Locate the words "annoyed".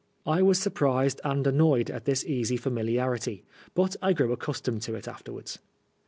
1.45-1.91